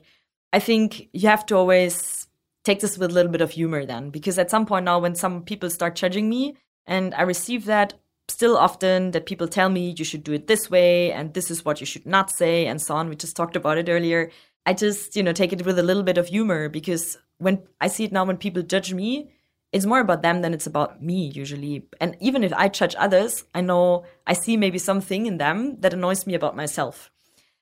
[0.53, 2.27] I think you have to always
[2.63, 5.15] take this with a little bit of humor then, because at some point now, when
[5.15, 7.93] some people start judging me, and I receive that
[8.29, 11.63] still often that people tell me you should do it this way and this is
[11.63, 13.09] what you should not say and so on.
[13.09, 14.31] We just talked about it earlier.
[14.67, 17.87] I just, you know, take it with a little bit of humor because when I
[17.87, 19.31] see it now when people judge me,
[19.71, 21.87] it's more about them than it's about me usually.
[22.01, 25.93] And even if I judge others, I know I see maybe something in them that
[25.93, 27.09] annoys me about myself.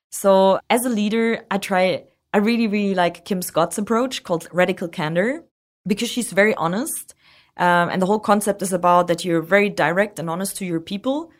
[0.09, 4.87] So as a leader, I try I really, really like Kim Scott's approach called radical
[4.87, 5.45] candor
[5.85, 7.13] because she's very honest.
[7.55, 10.79] Um, and the whole concept is about that you're very direct and honest to your
[10.79, 11.31] people.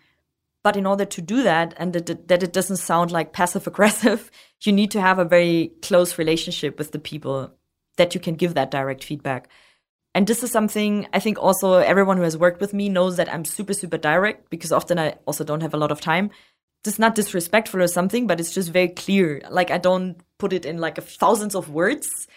[0.66, 4.32] But in order to do that and that, that it doesn't sound like passive aggressive,
[4.64, 7.52] you need to have a very close relationship with the people
[7.98, 9.48] that you can give that direct feedback.
[10.16, 13.32] And this is something I think also everyone who has worked with me knows that
[13.32, 16.32] I'm super, super direct because often I also don't have a lot of time
[16.84, 19.42] just not disrespectful or something, but it's just very clear.
[19.52, 22.28] Like I don't put it in like a thousands of words,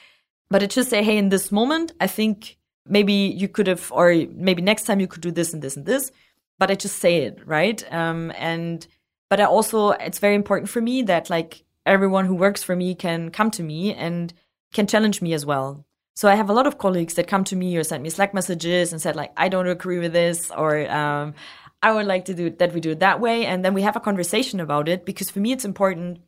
[0.51, 4.13] but it just say, hey, in this moment, I think maybe you could have, or
[4.35, 6.11] maybe next time you could do this and this and this.
[6.59, 7.83] But I just say it, right?
[7.93, 8.87] Um, and
[9.31, 12.95] but I also, it's very important for me that like everyone who works for me
[12.95, 14.33] can come to me and
[14.73, 15.85] can challenge me as well.
[16.17, 18.35] So I have a lot of colleagues that come to me or send me Slack
[18.35, 21.35] messages and said like, I don't agree with this, or um,
[21.81, 23.47] I would like to do that we do it that way.
[23.47, 26.19] And then we have a conversation about it because for me, it's important.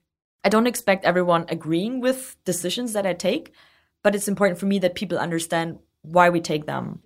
[0.44, 3.52] I don't expect everyone agreeing with decisions that I take,
[4.04, 7.00] but it's important for me that people understand why we take them.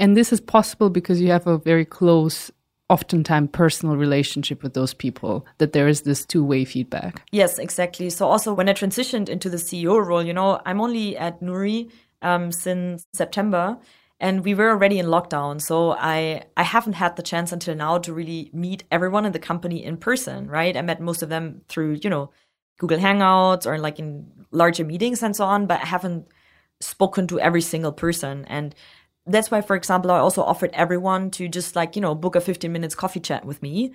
[0.00, 2.50] And this is possible because you have a very close
[2.88, 7.22] oftentimes personal relationship with those people, that there is this two way feedback.
[7.30, 8.10] Yes, exactly.
[8.10, 11.90] So also when I transitioned into the CEO role, you know, I'm only at Nuri
[12.22, 13.78] um, since September
[14.20, 17.98] and we were already in lockdown so i i haven't had the chance until now
[17.98, 21.62] to really meet everyone in the company in person right i met most of them
[21.68, 22.30] through you know
[22.78, 26.26] google hangouts or like in larger meetings and so on but i haven't
[26.80, 28.74] spoken to every single person and
[29.26, 32.40] that's why for example i also offered everyone to just like you know book a
[32.40, 33.92] 15 minutes coffee chat with me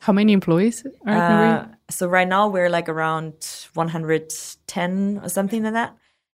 [0.00, 3.34] how many employees are uh, so right now we're like around
[3.74, 5.96] 110 or something like that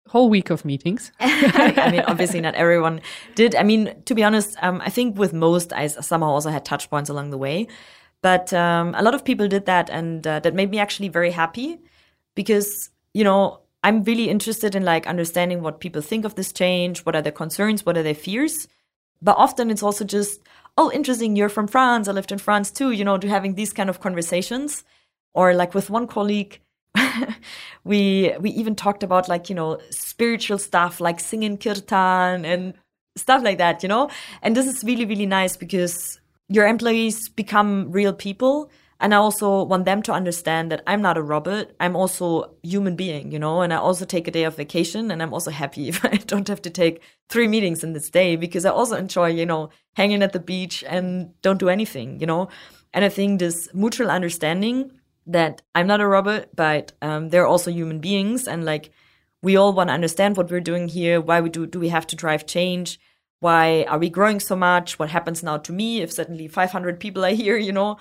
[0.08, 1.12] whole week of meetings.
[1.20, 3.00] I mean, obviously not everyone
[3.34, 3.54] did.
[3.54, 6.90] I mean, to be honest, um, I think with most, I somehow also had touch
[6.90, 7.68] points along the way.
[8.20, 11.30] But um, a lot of people did that, and uh, that made me actually very
[11.30, 11.78] happy
[12.34, 17.00] because, you know, I'm really interested in like understanding what people think of this change,
[17.00, 18.66] what are their concerns, what are their fears.
[19.22, 20.40] But often it's also just,
[20.76, 23.72] oh, interesting, you're from France, I lived in France too, you know, to having these
[23.72, 24.84] kind of conversations.
[25.34, 26.60] Or like with one colleague,
[27.84, 32.74] we we even talked about like you know spiritual stuff like singing kirtan and
[33.16, 34.10] stuff like that you know
[34.42, 39.62] and this is really really nice because your employees become real people and i also
[39.62, 43.60] want them to understand that i'm not a robot i'm also human being you know
[43.60, 46.48] and i also take a day of vacation and i'm also happy if i don't
[46.48, 50.22] have to take three meetings in this day because i also enjoy you know hanging
[50.22, 52.48] at the beach and don't do anything you know
[52.92, 54.90] and i think this mutual understanding
[55.28, 58.90] that I'm not a robot, but um, they're also human beings, and like
[59.42, 61.20] we all want to understand what we're doing here.
[61.20, 62.98] Why we do do we have to drive change?
[63.40, 64.98] Why are we growing so much?
[64.98, 67.56] What happens now to me if suddenly 500 people are here?
[67.56, 67.98] You know,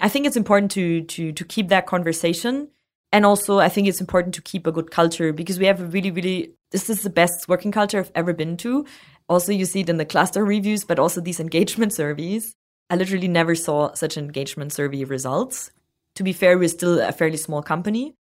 [0.00, 2.68] I think it's important to to to keep that conversation,
[3.12, 5.86] and also I think it's important to keep a good culture because we have a
[5.86, 8.86] really really this is the best working culture I've ever been to.
[9.28, 12.54] Also, you see it in the cluster reviews, but also these engagement surveys.
[12.88, 15.70] I literally never saw such engagement survey results
[16.16, 18.14] to be fair, we're still a fairly small company.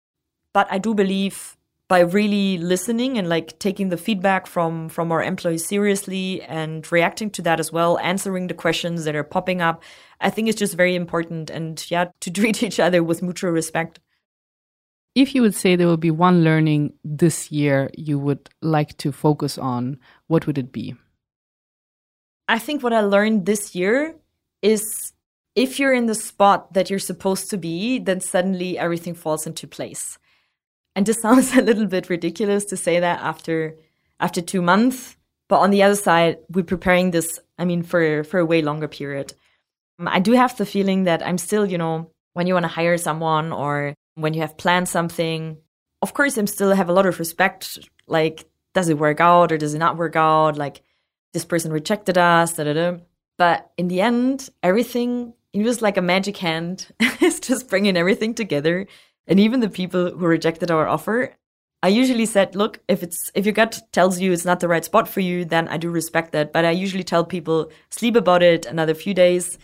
[0.53, 5.23] But I do believe by really listening and like taking the feedback from from our
[5.23, 9.83] employees seriously and reacting to that as well answering the questions that are popping up
[10.21, 13.99] i think it's just very important and yeah to treat each other with mutual respect
[15.15, 19.11] if you would say there will be one learning this year you would like to
[19.11, 20.95] focus on what would it be
[22.47, 24.15] i think what i learned this year
[24.61, 25.13] is
[25.55, 29.67] if you're in the spot that you're supposed to be, then suddenly everything falls into
[29.67, 30.17] place.
[30.95, 33.75] And this sounds a little bit ridiculous to say that after
[34.21, 35.15] after two months,
[35.47, 37.39] but on the other side, we're preparing this.
[37.57, 39.33] I mean, for for a way longer period.
[39.99, 42.69] Um, I do have the feeling that I'm still, you know, when you want to
[42.69, 45.57] hire someone or when you have planned something,
[46.01, 47.77] of course, I'm still have a lot of respect.
[48.07, 50.57] Like, does it work out or does it not work out?
[50.57, 50.81] Like,
[51.33, 52.53] this person rejected us.
[52.53, 52.97] Da, da, da.
[53.37, 56.87] But in the end, everything it was like a magic hand.
[56.99, 58.87] it's just bringing everything together.
[59.27, 61.35] And even the people who rejected our offer,
[61.81, 64.83] I usually said, look, if it's if your gut tells you it's not the right
[64.83, 66.51] spot for you, then I do respect that.
[66.51, 69.57] But I usually tell people sleep about it another few days,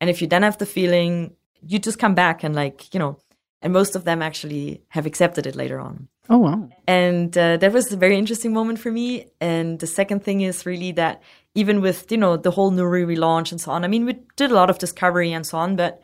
[0.00, 3.18] and if you then have the feeling, you just come back and like you know.
[3.62, 6.08] And most of them actually have accepted it later on.
[6.30, 6.70] Oh wow!
[6.86, 9.26] And uh, that was a very interesting moment for me.
[9.38, 11.22] And the second thing is really that
[11.54, 13.84] even with you know the whole Nuri relaunch and so on.
[13.84, 16.02] I mean, we did a lot of discovery and so on, but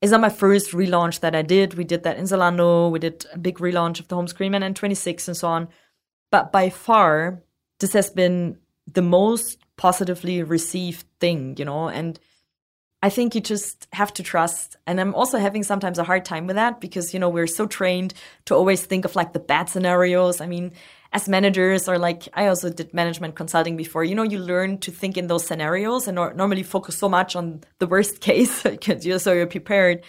[0.00, 1.74] it's not my first relaunch that I did.
[1.74, 2.90] We did that in Zalando.
[2.90, 5.68] We did a big relaunch of the home screen and N26 and so on.
[6.32, 7.42] But by far,
[7.78, 8.58] this has been
[8.92, 12.18] the most positively received thing, you know, and
[13.02, 14.76] I think you just have to trust.
[14.86, 17.66] And I'm also having sometimes a hard time with that because, you know, we're so
[17.66, 20.40] trained to always think of like the bad scenarios.
[20.40, 20.72] I mean,
[21.12, 24.92] as managers or like I also did management consulting before, you know, you learn to
[24.92, 29.18] think in those scenarios and normally focus so much on the worst case because you're
[29.18, 30.04] so you're prepared.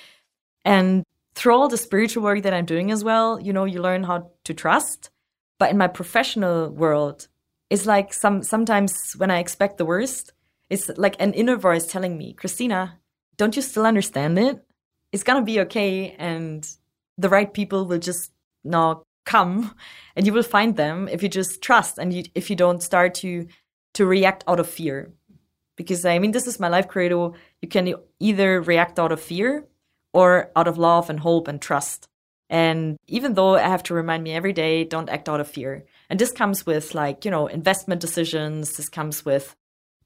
[0.64, 1.04] And
[1.34, 4.32] through all the spiritual work that I'm doing as well, you know, you learn how
[4.44, 5.10] to trust.
[5.58, 7.28] But in my professional world,
[7.72, 10.32] it's like some sometimes when I expect the worst,
[10.74, 13.00] it's like an inner voice telling me, Christina,
[13.38, 14.66] don't you still understand it?
[15.12, 16.68] It's gonna be okay and
[17.16, 18.32] the right people will just
[18.64, 19.76] now come
[20.16, 23.14] and you will find them if you just trust and you, if you don't start
[23.16, 23.48] to
[23.94, 25.14] to react out of fear.
[25.78, 27.36] Because i mean this is my life credo.
[27.62, 29.66] You can either react out of fear
[30.12, 32.08] or out of love and hope and trust.
[32.50, 35.86] And even though i have to remind me every day don't act out of fear.
[36.10, 38.76] And this comes with like you know investment decisions.
[38.76, 39.56] This comes with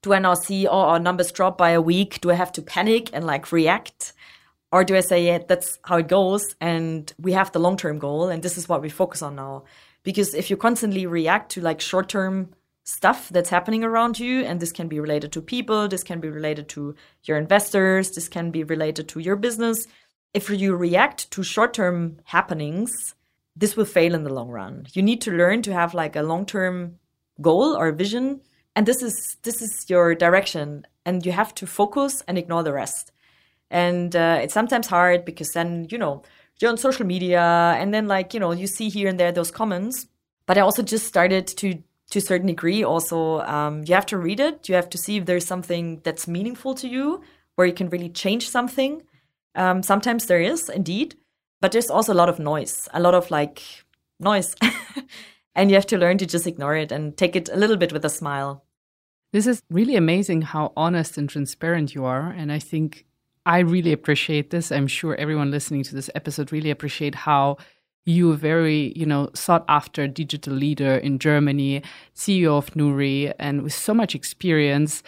[0.01, 2.61] do i now see oh our numbers drop by a week do i have to
[2.61, 4.13] panic and like react
[4.69, 7.99] or do I say, yeah, that's how it goes and we have the long term
[7.99, 9.63] goal and this is what we focus on now?
[10.03, 12.49] Because if you constantly react to like short term
[12.87, 14.45] stuff that's happening around you.
[14.45, 16.95] And this can be related to people, this can be related to
[17.25, 19.87] your investors, this can be related to your business.
[20.33, 23.13] If you react to short term happenings,
[23.55, 24.87] this will fail in the long run.
[24.93, 26.97] You need to learn to have like a long term
[27.41, 28.39] goal or vision.
[28.77, 30.85] And this is this is your direction.
[31.03, 33.11] And you have to focus and ignore the rest.
[33.71, 36.21] And uh, it's sometimes hard because then, you know,
[36.59, 39.49] you're on social media and then like, you know, you see here and there those
[39.49, 40.05] comments.
[40.45, 44.17] But I also just started to to a certain degree also um, you have to
[44.17, 47.21] read it you have to see if there's something that's meaningful to you
[47.55, 49.03] where you can really change something
[49.55, 51.15] um, sometimes there is indeed
[51.59, 53.61] but there's also a lot of noise a lot of like
[54.21, 54.55] noise
[55.53, 57.91] and you have to learn to just ignore it and take it a little bit
[57.91, 58.63] with a smile
[59.33, 63.07] this is really amazing how honest and transparent you are and i think
[63.47, 64.71] i really appreciate this.
[64.71, 67.57] I'm sure everyone listening to this episode really appreciate how
[68.05, 71.81] you a very you know sought after digital leader in Germany,
[72.15, 75.01] CEO of Nuri, and with so much experience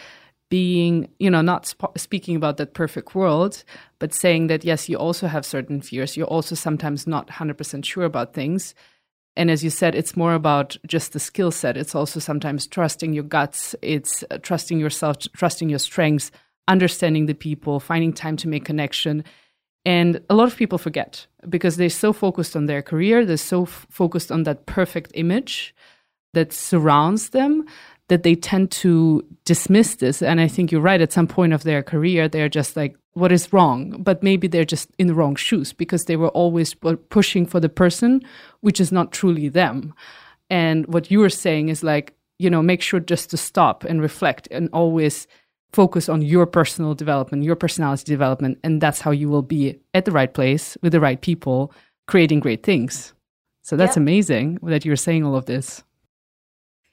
[0.48, 3.62] being you know not sp- speaking about that perfect world
[4.00, 6.16] but saying that yes you also have certain fears.
[6.16, 8.74] You're also sometimes not 100% sure about things
[9.40, 13.12] and as you said it's more about just the skill set it's also sometimes trusting
[13.12, 16.30] your guts it's uh, trusting yourself trusting your strengths
[16.68, 19.24] understanding the people finding time to make connection
[19.84, 23.62] and a lot of people forget because they're so focused on their career, they're so
[23.62, 25.74] f- focused on that perfect image
[26.34, 27.64] that surrounds them
[28.08, 30.20] that they tend to dismiss this.
[30.22, 31.00] And I think you're right.
[31.00, 34.02] At some point of their career, they're just like, what is wrong?
[34.02, 37.68] But maybe they're just in the wrong shoes because they were always pushing for the
[37.68, 38.22] person,
[38.60, 39.94] which is not truly them.
[40.48, 44.00] And what you were saying is like, you know, make sure just to stop and
[44.00, 45.26] reflect and always
[45.72, 50.04] focus on your personal development, your personality development, and that's how you will be at
[50.04, 51.72] the right place with the right people,
[52.06, 53.12] creating great things.
[53.62, 54.02] So that's yeah.
[54.02, 55.84] amazing that you're saying all of this.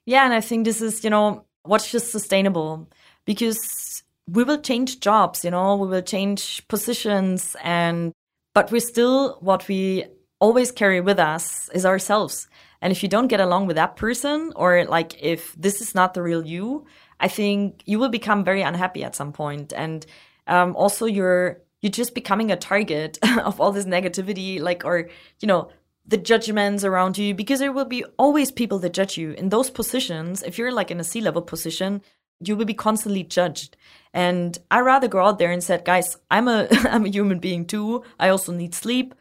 [0.06, 2.88] Yeah, and I think this is, you know, what's just sustainable
[3.26, 8.14] because we will change jobs, you know, we will change positions and
[8.54, 10.06] but we're still what we
[10.40, 12.48] always carry with us is ourselves.
[12.82, 16.14] And if you don't get along with that person or like if this is not
[16.14, 16.86] the real you,
[17.20, 20.06] I think you will become very unhappy at some point, and
[20.46, 25.10] um, also you're you're just becoming a target of all this negativity, like or
[25.40, 25.72] you know
[26.06, 29.70] the judgments around you, because there will be always people that judge you in those
[29.70, 30.44] positions.
[30.44, 32.02] If you're like in a C level position,
[32.40, 33.78] you will be constantly judged.
[34.14, 37.66] And I rather go out there and said, guys, I'm a I'm a human being
[37.66, 38.04] too.
[38.20, 39.14] I also need sleep.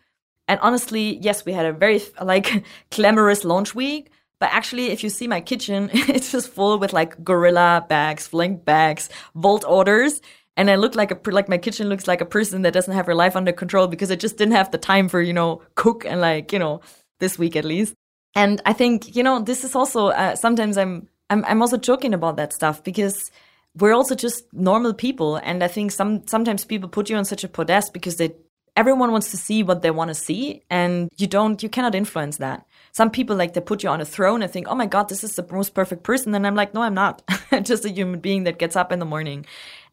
[0.48, 5.10] And honestly, yes, we had a very like glamorous launch week, but actually, if you
[5.10, 10.20] see my kitchen, it's just full with like gorilla bags, flink bags, Wolt orders.
[10.58, 13.06] And I look like a, like my kitchen looks like a person that doesn't have
[13.06, 16.06] her life under control because I just didn't have the time for, you know, cook
[16.06, 16.80] and like, you know,
[17.20, 17.94] this week at least.
[18.34, 22.14] And I think, you know, this is also, uh, sometimes I'm, I'm, I'm also joking
[22.14, 23.30] about that stuff because
[23.74, 25.36] we're also just normal people.
[25.36, 28.34] And I think some, sometimes people put you on such a podest because they,
[28.76, 32.38] everyone wants to see what they want to see and you don't, you cannot influence
[32.38, 32.66] that
[32.96, 35.22] some people like they put you on a throne and think, oh my God, this
[35.22, 36.34] is the most perfect person.
[36.34, 37.20] And I'm like, no, I'm not.
[37.62, 39.44] Just a human being that gets up in the morning.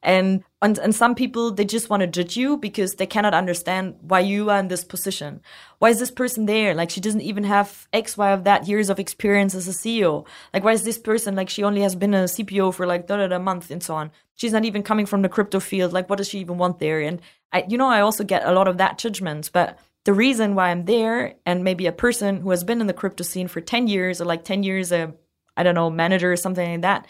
[0.04, 3.95] And, and and some people they just want to judge you because they cannot understand
[4.01, 5.41] why you are in this position.
[5.80, 6.74] Why is this person there?
[6.74, 10.26] Like she doesn't even have X, Y of that years of experience as a CEO.
[10.54, 13.18] Like why is this person like she only has been a CPO for like da
[13.18, 14.12] da da month and so on.
[14.36, 15.93] She's not even coming from the crypto field.
[15.93, 16.99] Like what does she even want there?
[16.99, 17.22] And
[17.54, 20.70] I you know I also get a lot of that judgment, but the reason why
[20.70, 23.88] I'm there and maybe a person who has been in the crypto scene for 10
[23.88, 25.14] years or like 10 years, a,
[25.56, 27.08] I don't know, manager or something like that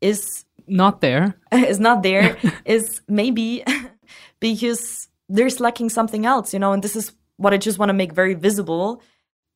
[0.00, 1.36] is not there.
[1.52, 3.64] is not there is maybe
[4.40, 7.94] because there's lacking something else, you know, and this is what I just want to
[7.94, 9.02] make very visible.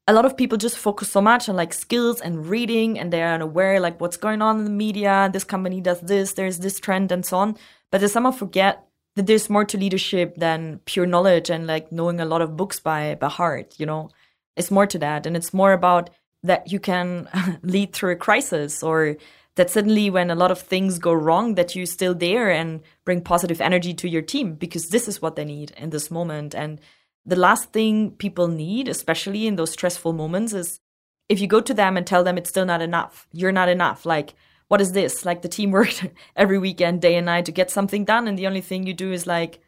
[0.06, 3.32] A lot of people just focus so much on like skills and reading and they're
[3.32, 7.12] unaware like what's going on in the media, this company does this, there's this trend
[7.12, 7.56] and so on.
[7.90, 8.88] But they somehow forget
[9.18, 12.78] that there's more to leadership than pure knowledge and like knowing a lot of books
[12.78, 14.10] by by heart you know
[14.56, 16.08] it's more to that and it's more about
[16.44, 17.28] that you can
[17.62, 19.16] lead through a crisis or
[19.58, 23.20] that suddenly when a lot of things go wrong that you're still there and bring
[23.20, 26.80] positive energy to your team because this is what they need in this moment and
[27.26, 30.80] the last thing people need especially in those stressful moments is
[31.28, 34.06] if you go to them and tell them it's still not enough you're not enough
[34.06, 34.34] like
[34.68, 35.24] what is this?
[35.24, 36.06] Like the team worked
[36.36, 38.28] every weekend, day and night to get something done.
[38.28, 39.60] And the only thing you do is like,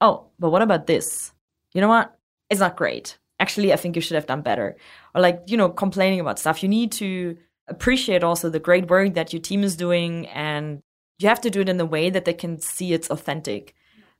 [0.00, 1.32] oh, but what about this?
[1.72, 2.16] You know what?
[2.48, 3.18] It's not great.
[3.40, 4.76] Actually, I think you should have done better.
[5.14, 6.62] Or like, you know, complaining about stuff.
[6.62, 7.36] You need to
[7.68, 10.26] appreciate also the great work that your team is doing.
[10.28, 10.82] And
[11.18, 13.74] you have to do it in a way that they can see it's authentic.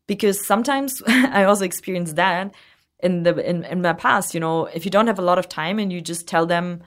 [0.07, 2.55] Because sometimes I also experienced that
[3.01, 5.49] in the in, in my past, you know, if you don't have a lot of
[5.49, 6.83] time and you just tell them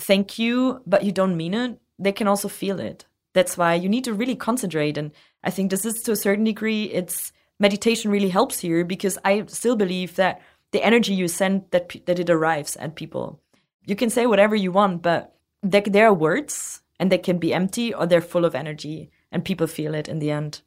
[0.00, 3.04] thank you, but you don't mean it, they can also feel it.
[3.34, 4.98] That's why you need to really concentrate.
[4.98, 5.12] And
[5.44, 9.44] I think this is to a certain degree, it's meditation really helps here because I
[9.46, 10.40] still believe that
[10.72, 13.40] the energy you send that that it arrives at people.
[13.84, 17.52] You can say whatever you want, but there, there are words and they can be
[17.52, 20.62] empty or they're full of energy and people feel it in the end.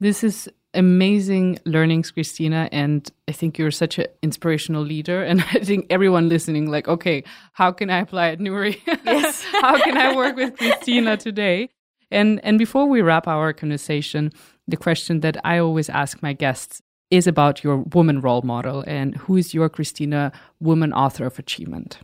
[0.00, 2.68] This is amazing learnings, Christina.
[2.70, 5.22] And I think you're such an inspirational leader.
[5.22, 8.80] And I think everyone listening, like, okay, how can I apply at Nuri?
[9.04, 9.44] Yes.
[9.52, 11.70] how can I work with Christina today?
[12.10, 14.32] And and before we wrap our conversation,
[14.68, 19.16] the question that I always ask my guests is about your woman role model and
[19.16, 21.98] who is your Christina woman author of achievement?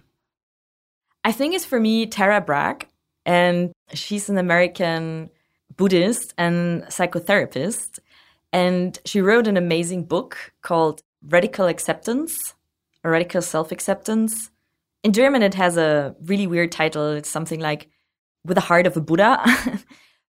[1.24, 2.86] I think it's for me Tara Brach,
[3.24, 5.30] and she's an American
[5.76, 7.98] Buddhist and psychotherapist.
[8.52, 12.54] And she wrote an amazing book called Radical Acceptance
[13.02, 14.50] or Radical Self Acceptance.
[15.02, 17.12] In German, it has a really weird title.
[17.12, 17.88] It's something like
[18.44, 19.42] With the Heart of a Buddha.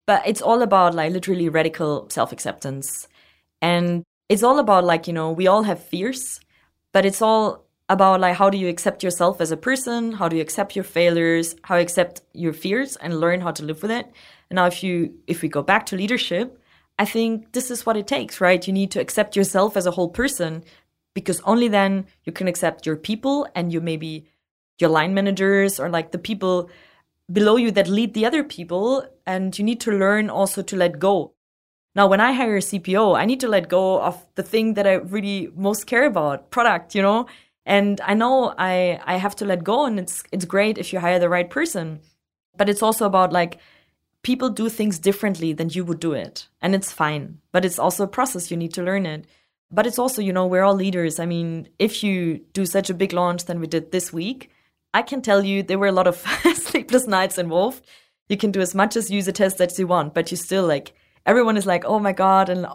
[0.09, 3.07] but it's all about like literally radical self acceptance.
[3.61, 6.39] And it's all about like, you know, we all have fears,
[6.93, 10.13] but it's all about like how do you accept yourself as a person?
[10.13, 11.55] How do you accept your failures?
[11.63, 14.05] How you accept your fears and learn how to live with it?
[14.49, 16.61] And now if you if we go back to leadership,
[16.97, 18.65] I think this is what it takes, right?
[18.65, 20.63] You need to accept yourself as a whole person
[21.15, 24.27] because only then you can accept your people and you maybe
[24.79, 26.69] your line managers or like the people
[27.31, 30.99] below you that lead the other people and you need to learn also to let
[30.99, 31.33] go
[31.95, 34.85] now, when I hire a CPO, I need to let go of the thing that
[34.87, 37.25] I really most care about, product, you know?
[37.69, 40.99] And I know I I have to let go and it's it's great if you
[40.99, 42.01] hire the right person.
[42.57, 43.59] But it's also about like
[44.23, 46.47] people do things differently than you would do it.
[46.61, 47.37] And it's fine.
[47.51, 49.27] But it's also a process, you need to learn it.
[49.71, 51.19] But it's also, you know, we're all leaders.
[51.19, 54.49] I mean, if you do such a big launch than we did this week,
[54.95, 56.17] I can tell you there were a lot of
[56.55, 57.85] sleepless nights involved.
[58.29, 60.93] You can do as much as user tests as you want, but you still like
[61.23, 62.65] everyone is like, oh my God, and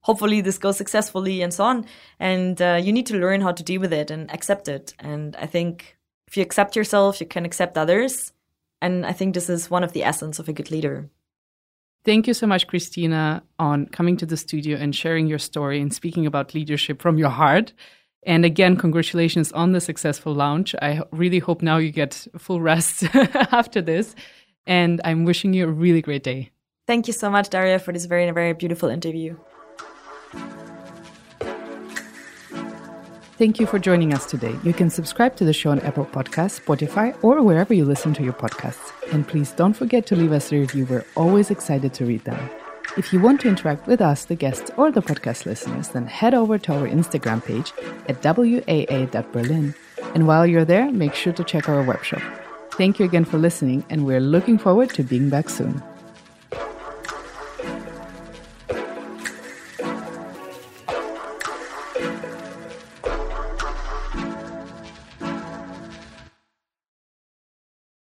[0.00, 1.86] hopefully this goes successfully and so on.
[2.18, 4.94] And uh, you need to learn how to deal with it and accept it.
[4.98, 5.96] And I think
[6.26, 8.32] if you accept yourself, you can accept others.
[8.80, 11.10] And I think this is one of the essence of a good leader.
[12.04, 15.92] Thank you so much, Christina, on coming to the studio and sharing your story and
[15.92, 17.72] speaking about leadership from your heart.
[18.24, 20.74] And again, congratulations on the successful launch.
[20.80, 24.14] I really hope now you get full rest after this.
[24.66, 26.50] And I'm wishing you a really great day.
[26.86, 29.36] Thank you so much, Daria, for this very, very beautiful interview.
[33.38, 34.52] Thank you for joining us today.
[34.64, 38.24] You can subscribe to the show on Apple Podcasts, Spotify, or wherever you listen to
[38.24, 38.90] your podcasts.
[39.12, 40.86] And please don't forget to leave us a review.
[40.86, 42.50] We're always excited to read them.
[42.96, 46.34] If you want to interact with us, the guests, or the podcast listeners, then head
[46.34, 47.72] over to our Instagram page
[48.08, 49.72] at waa.berlin.
[50.14, 52.22] And while you're there, make sure to check our webshop.
[52.72, 55.80] Thank you again for listening, and we're looking forward to being back soon.